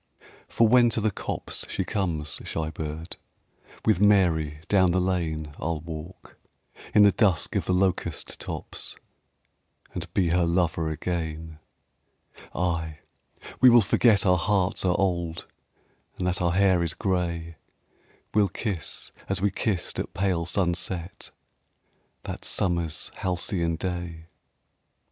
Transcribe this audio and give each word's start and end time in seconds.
For 0.47 0.67
when 0.67 0.89
to 0.89 0.99
the 0.99 1.11
copse 1.11 1.63
she 1.69 1.83
comes, 1.85 2.41
shy 2.43 2.71
bird, 2.71 3.17
With 3.85 3.99
Mary 3.99 4.57
down 4.67 4.89
the 4.89 4.99
lane 4.99 5.53
I'll 5.59 5.79
walk, 5.79 6.39
in 6.95 7.03
the 7.03 7.11
dusk 7.11 7.55
of 7.55 7.65
the 7.65 7.73
locust 7.73 8.39
tops, 8.39 8.95
And 9.93 10.11
be 10.15 10.29
her 10.29 10.43
lover 10.43 10.89
again. 10.89 11.59
Ay, 12.55 13.01
we 13.59 13.69
will 13.69 13.81
forget 13.83 14.25
our 14.25 14.39
hearts 14.39 14.83
are 14.83 14.99
old, 14.99 15.45
And 16.17 16.25
that 16.25 16.41
our 16.41 16.53
hair 16.53 16.81
is 16.81 16.95
gray. 16.95 17.57
We'll 18.33 18.49
kiss 18.49 19.11
as 19.29 19.39
we 19.39 19.51
kissed 19.51 19.99
at 19.99 20.15
pale 20.15 20.47
sunset 20.47 21.29
That 22.23 22.43
summer's 22.43 23.11
halcyon 23.17 23.75
day. 23.75 24.29